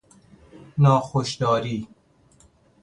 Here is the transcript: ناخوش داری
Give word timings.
ناخوش 0.77 1.35
داری 1.37 1.87